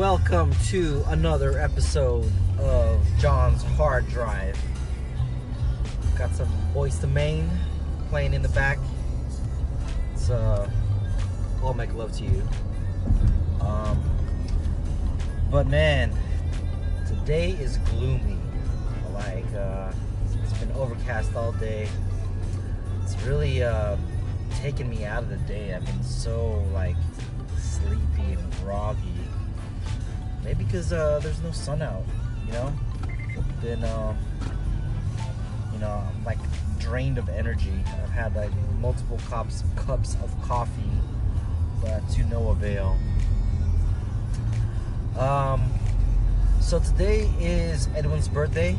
[0.00, 4.58] Welcome to another episode of John's Hard Drive.
[6.16, 7.50] Got some Boyz II Men
[8.08, 8.78] playing in the back.
[10.14, 10.70] It's uh,
[11.62, 12.42] all make love to you.
[13.60, 14.02] Um,
[15.50, 16.10] but man,
[17.06, 18.38] today is gloomy.
[19.12, 19.92] Like uh,
[20.42, 21.86] it's been overcast all day.
[23.02, 23.98] It's really uh,
[24.62, 25.74] taken me out of the day.
[25.74, 26.96] I've been so like
[30.50, 32.02] Maybe because uh, there's no sun out,
[32.44, 32.72] you know.
[33.62, 34.16] Been, uh,
[35.72, 36.38] you know, I'm like
[36.80, 37.84] drained of energy.
[37.86, 38.50] I've had like
[38.80, 40.90] multiple cups cups of coffee,
[41.80, 42.98] but to no avail.
[45.16, 45.70] Um,
[46.60, 48.76] so today is Edwin's birthday.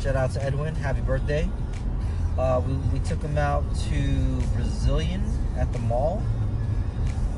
[0.00, 1.50] Shout out to Edwin, happy birthday.
[2.38, 5.22] Uh, we, we took him out to Brazilian
[5.58, 6.22] at the mall.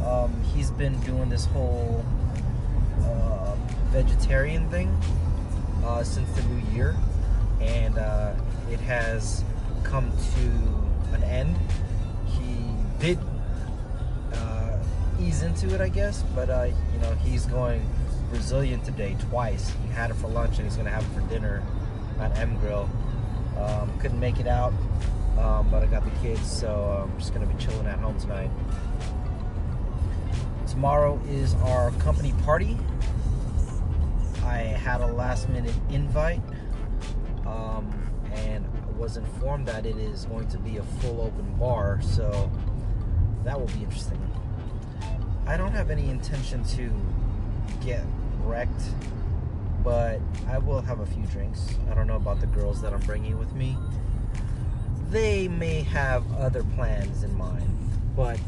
[0.05, 2.05] Um, he's been doing this whole
[3.07, 3.57] uh,
[3.91, 4.89] vegetarian thing
[5.85, 6.97] uh, since the new year,
[7.61, 8.33] and uh,
[8.71, 9.45] it has
[9.85, 11.57] come to an end.
[12.27, 12.65] He
[12.99, 13.19] did
[14.33, 14.79] uh,
[15.21, 17.89] ease into it, I guess, but uh, you know he's going
[18.31, 19.73] Brazilian today twice.
[19.87, 21.63] He had it for lunch, and he's gonna have it for dinner
[22.21, 22.89] at M Grill.
[23.59, 24.75] Um, couldn't make it out,
[25.39, 28.51] um, but I got the kids, so I'm just gonna be chilling at home tonight.
[30.77, 32.77] Tomorrow is our company party.
[34.45, 36.43] I had a last minute invite
[37.47, 37.91] um,
[38.35, 38.63] and
[38.99, 42.51] was informed that it is going to be a full open bar, so
[43.43, 44.21] that will be interesting.
[45.47, 46.93] I don't have any intention to
[47.83, 48.05] get
[48.43, 48.83] wrecked,
[49.83, 51.71] but I will have a few drinks.
[51.91, 53.79] I don't know about the girls that I'm bringing with me.
[55.09, 57.67] They may have other plans in mind,
[58.15, 58.39] but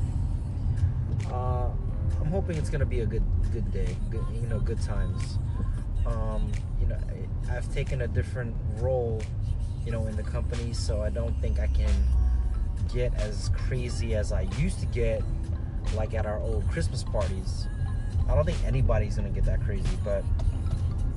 [1.32, 1.70] uh,
[2.20, 3.96] I'm hoping it's gonna be a good good day.
[4.10, 5.38] Good, you know, good times.
[6.06, 9.20] Um, you know, I- I've taken a different role,
[9.84, 11.90] you know, in the company, so I don't think I can
[12.92, 15.22] get as crazy as I used to get,
[15.94, 17.66] like at our old Christmas parties.
[18.28, 20.22] I don't think anybody's gonna get that crazy, but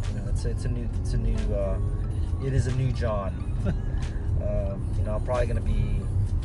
[0.09, 1.77] you know, it's a, it's a new it's a new uh,
[2.43, 3.33] it is a new John.
[4.41, 5.99] uh, you know, I'm probably gonna be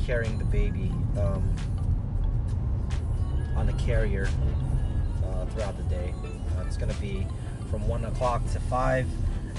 [0.05, 0.91] carrying the baby.
[1.19, 1.55] Um,
[3.57, 4.29] on the carrier
[5.25, 6.15] uh, throughout the day.
[6.25, 7.27] Uh, it's going to be
[7.71, 9.07] from 1 o'clock to 5.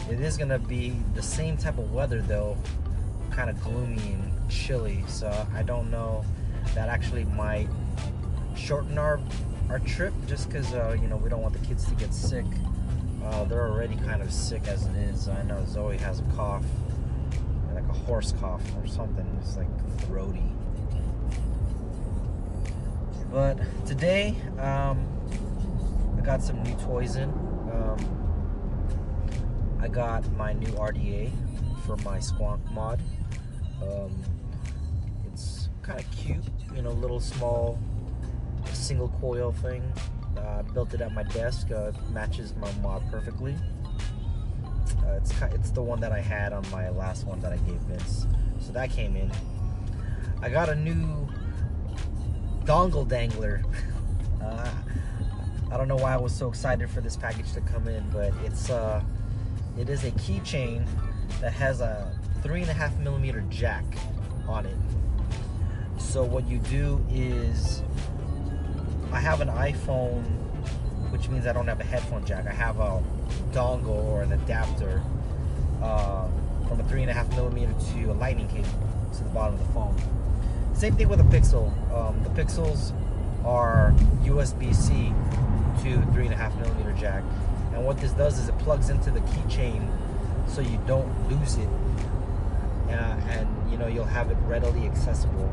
[0.10, 2.58] It is going to be the same type of weather, though,
[3.32, 5.04] kind of gloomy and chilly.
[5.08, 6.24] So I don't know.
[6.76, 7.70] That actually might
[8.56, 9.20] shorten our
[9.70, 12.46] our trip just because uh, you know we don't want the kids to get sick.
[13.24, 15.28] Uh, they're already kind of sick as it is.
[15.28, 16.64] I know Zoe has a cough,
[17.74, 19.26] like a hoarse cough or something.
[19.42, 19.68] It's like
[20.02, 20.44] throaty.
[23.32, 25.06] But today, um,
[26.18, 27.30] I got some new toys in.
[27.30, 27.98] Um,
[29.82, 31.32] I got my new RDA
[31.86, 33.02] for my Squonk mod.
[33.82, 34.12] Um,
[35.26, 36.44] it's kind of cute,
[36.76, 37.78] you know, little small
[38.72, 39.84] single coil thing.
[40.38, 41.72] Uh, built it at my desk.
[41.72, 43.56] Uh, matches my mod perfectly.
[45.06, 47.80] Uh, it's it's the one that I had on my last one that I gave
[47.82, 48.26] Vince.
[48.60, 49.32] So that came in.
[50.42, 51.27] I got a new
[52.68, 53.64] dongle dangler.
[54.40, 54.72] Uh,
[55.72, 58.32] I don't know why I was so excited for this package to come in, but
[58.46, 59.04] it's uh,
[59.78, 60.88] it is a keychain
[61.42, 62.10] that has a
[62.44, 63.84] three and a half millimeter jack
[64.48, 64.78] on it.
[65.98, 67.82] So what you do is,
[69.12, 70.24] I have an iPhone,
[71.12, 72.48] which means I don't have a headphone jack.
[72.48, 73.04] I have a
[73.52, 75.02] dongle or an adapter
[75.82, 76.28] uh,
[76.70, 78.70] from a three and a half millimeter to a lightning cable
[79.14, 80.27] to the bottom of the phone.
[80.78, 81.72] Same thing with a Pixel.
[81.92, 82.94] Um, the Pixels
[83.44, 85.12] are USB-C
[85.82, 87.24] to three and a half millimeter jack,
[87.74, 89.90] and what this does is it plugs into the keychain
[90.48, 91.68] so you don't lose it,
[92.90, 95.52] uh, and you know you'll have it readily accessible.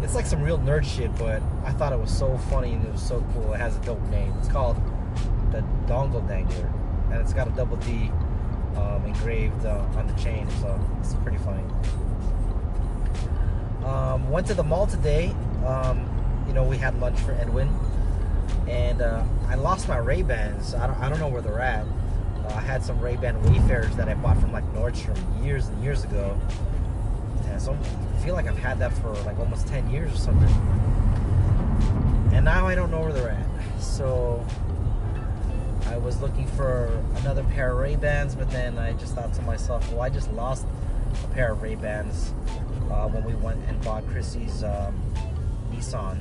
[0.00, 2.92] It's like some real nerd shit, but I thought it was so funny and it
[2.92, 3.54] was so cool.
[3.54, 4.32] It has a dope name.
[4.38, 4.76] It's called
[5.50, 6.70] the Dongle Dangler,
[7.10, 8.12] and it's got a double D
[8.76, 11.64] um, engraved uh, on the chain, so it's pretty funny.
[13.84, 15.34] Um, went to the mall today.
[15.66, 16.08] Um,
[16.46, 17.68] you know, we had lunch for Edwin,
[18.68, 20.74] and uh, I lost my Ray Bans.
[20.74, 21.84] I don't, I don't know where they're at.
[22.44, 25.82] Uh, I had some Ray Ban Wayfarers that I bought from like Nordstrom years and
[25.82, 26.38] years ago.
[27.46, 30.48] And so I feel like I've had that for like almost 10 years or something.
[32.32, 33.46] And now I don't know where they're at.
[33.80, 34.44] So
[35.86, 39.42] I was looking for another pair of Ray Bans, but then I just thought to
[39.42, 40.66] myself, well, I just lost
[41.24, 42.32] a pair of Ray Bans
[42.90, 45.00] uh, when we went and bought Chrissy's um,
[45.72, 46.18] Nissan,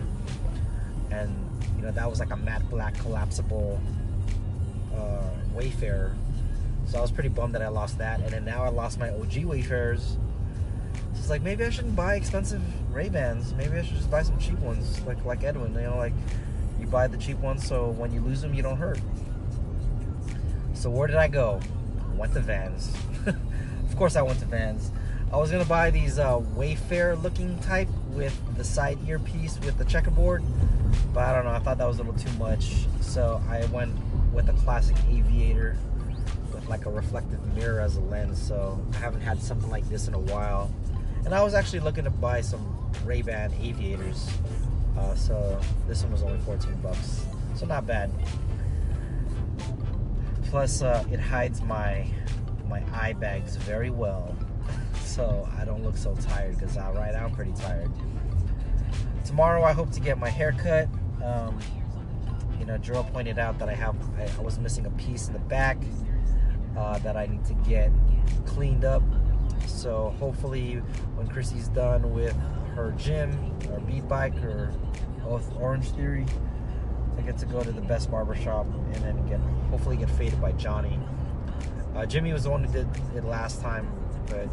[1.12, 1.34] and
[1.76, 3.80] you know that was like a matte black collapsible
[4.96, 6.16] uh, Wayfarer.
[6.86, 9.10] So I was pretty bummed that I lost that, and then now I lost my
[9.10, 10.18] OG Wayfarers.
[11.14, 12.62] So it's like maybe I shouldn't buy expensive
[12.94, 13.54] Ray Bans.
[13.54, 15.74] Maybe I should just buy some cheap ones, like like Edwin.
[15.74, 16.14] You know, like
[16.80, 19.00] you buy the cheap ones, so when you lose them, you don't hurt.
[20.74, 21.60] So where did I go?
[22.12, 22.94] I went to Vans.
[23.26, 24.92] of course, I went to Vans.
[25.32, 29.86] I was gonna buy these uh, Wayfarer looking type with the side earpiece with the
[29.86, 30.44] checkerboard,
[31.14, 31.52] but I don't know.
[31.52, 33.96] I thought that was a little too much, so I went
[34.34, 35.78] with a classic aviator
[36.54, 38.42] with like a reflective mirror as a lens.
[38.42, 40.70] So I haven't had something like this in a while,
[41.24, 44.30] and I was actually looking to buy some Ray-Ban aviators.
[44.98, 45.58] Uh, so
[45.88, 47.26] this one was only 14 bucks,
[47.56, 48.12] so not bad.
[50.50, 52.06] Plus, uh, it hides my
[52.68, 54.36] my eye bags very well
[55.12, 57.92] so I don't look so tired because I right now I'm pretty tired.
[59.26, 60.88] Tomorrow I hope to get my hair cut.
[61.24, 61.60] Um,
[62.60, 65.34] you know, Joel pointed out that I have I, I, was missing a piece in
[65.34, 65.78] the back
[66.78, 67.92] uh, that I need to get
[68.46, 69.04] cleaned up.
[69.68, 70.76] So hopefully
[71.16, 72.36] when Chrissy's done with
[72.76, 73.32] her gym
[73.70, 74.74] or beat bike or
[75.24, 76.26] both Orange Theory,
[77.18, 80.40] I get to go to the best barber shop and then get hopefully get faded
[80.40, 80.98] by Johnny.
[81.96, 83.92] Uh, Jimmy was the one who did it last time
[84.32, 84.48] but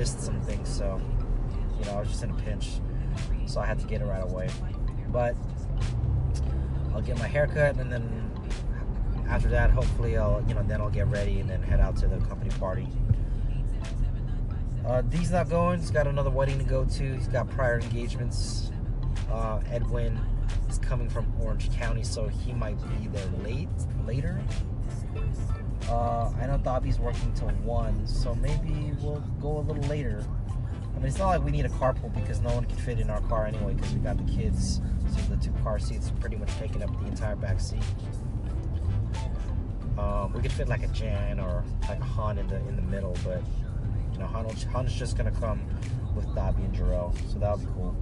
[0.00, 0.98] missed some things, so
[1.78, 2.80] you know I was just in a pinch,
[3.44, 4.48] so I had to get it right away.
[5.08, 5.36] But
[6.94, 8.30] I'll get my haircut, and then
[9.28, 12.08] after that, hopefully I'll you know then I'll get ready and then head out to
[12.08, 12.88] the company party.
[14.86, 15.80] Uh, D's not going.
[15.80, 17.14] He's got another wedding to go to.
[17.14, 18.72] He's got prior engagements.
[19.30, 20.18] Uh, Edwin
[20.70, 23.68] is coming from Orange County, so he might be there late
[24.06, 24.40] later.
[25.88, 30.24] Uh, I know Dobby's working till 1, so maybe we'll go a little later.
[30.94, 33.10] I mean, it's not like we need a carpool because no one can fit in
[33.10, 34.80] our car anyway because we got the kids.
[35.08, 37.82] So the two car seats are pretty much taking up the entire back seat.
[39.98, 42.82] Um, we could fit like a Jan or like a Han in the in the
[42.82, 43.42] middle, but
[44.12, 45.60] you know, Han, Han's just gonna come
[46.14, 47.96] with Dobby and Jarrell, so that'll be cool.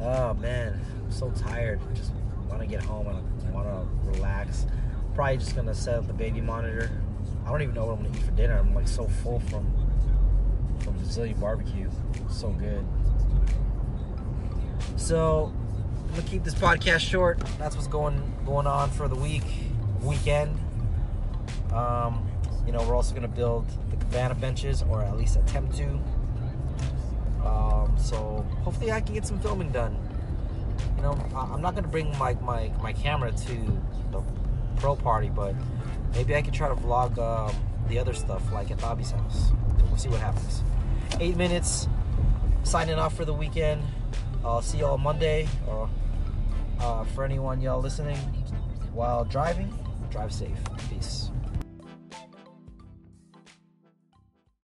[0.00, 1.80] Oh man, I'm so tired.
[1.94, 2.12] Just
[2.48, 4.66] want to get home and want to relax.
[5.14, 6.90] Probably just gonna set up the baby monitor.
[7.44, 8.58] I don't even know what I'm gonna eat for dinner.
[8.58, 9.72] I'm like so full from
[10.80, 11.90] from Brazilian barbecue.
[12.30, 12.86] So good.
[14.96, 15.52] So
[16.04, 17.38] I'm gonna keep this podcast short.
[17.58, 19.44] That's what's going going on for the week
[20.02, 20.58] weekend.
[21.72, 22.28] Um,
[22.66, 26.00] you know, we're also gonna build the cabana benches, or at least attempt to.
[27.44, 30.07] Um, so hopefully, I can get some filming done
[30.96, 34.22] you know, I'm not gonna bring my, my, my camera to the
[34.76, 35.54] pro party, but
[36.14, 37.54] maybe I can try to vlog um,
[37.88, 39.52] the other stuff, like at Bobby's house.
[39.88, 40.62] We'll see what happens.
[41.20, 41.88] Eight minutes,
[42.62, 43.82] signing off for the weekend.
[44.44, 45.88] I'll see y'all Monday, or
[46.80, 48.16] uh, for anyone y'all listening
[48.92, 49.72] while driving,
[50.10, 50.58] drive safe.
[50.90, 51.27] Peace.